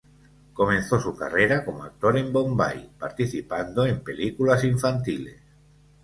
Comenzó 0.53 0.99
su 0.99 1.15
carrera 1.15 1.63
como 1.63 1.83
actor 1.83 2.17
en 2.17 2.33
Bombay 2.33 2.89
participando 2.97 3.85
en 3.85 4.03
películas 4.03 4.63
infantiles. 4.63 5.39